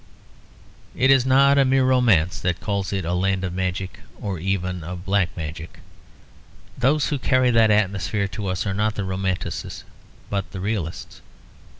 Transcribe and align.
It 0.95 1.11
is 1.11 1.27
not 1.27 1.59
a 1.59 1.63
mere 1.63 1.85
romance 1.85 2.39
that 2.39 2.59
calls 2.59 2.91
it 2.91 3.05
a 3.05 3.13
land 3.13 3.43
of 3.43 3.53
magic, 3.53 3.99
or 4.19 4.39
even 4.39 4.83
of 4.83 5.05
black 5.05 5.29
magic. 5.37 5.77
Those 6.75 7.09
who 7.09 7.19
carry 7.19 7.51
that 7.51 7.69
atmosphere 7.69 8.27
to 8.29 8.47
us 8.47 8.65
are 8.65 8.73
not 8.73 8.95
the 8.95 9.03
romanticists 9.03 9.83
but 10.31 10.49
the 10.53 10.59
realists. 10.59 11.21